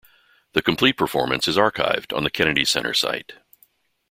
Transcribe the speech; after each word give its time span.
The 0.53 0.63
complete 0.63 0.93
performance 0.97 1.47
is 1.47 1.57
archived 1.57 2.11
on 2.11 2.23
the 2.23 2.31
Kennedy 2.31 2.65
Center 2.65 2.91
site. 2.95 3.33